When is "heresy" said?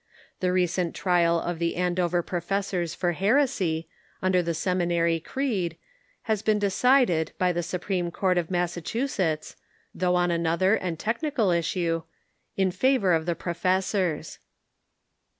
3.11-3.87